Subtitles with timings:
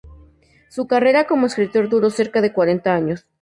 [0.69, 3.27] Su carrera como escritor duró cerca de cuarenta años.